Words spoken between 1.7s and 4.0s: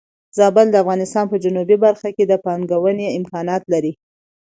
برخه کې د پانګونې امکانات لري.